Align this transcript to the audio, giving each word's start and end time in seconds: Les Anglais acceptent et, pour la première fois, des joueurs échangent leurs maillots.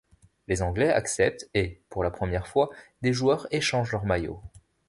Les 0.47 0.63
Anglais 0.63 0.89
acceptent 0.91 1.47
et, 1.53 1.79
pour 1.89 2.03
la 2.03 2.09
première 2.09 2.47
fois, 2.47 2.71
des 3.03 3.13
joueurs 3.13 3.45
échangent 3.51 3.91
leurs 3.91 4.03
maillots. 4.05 4.41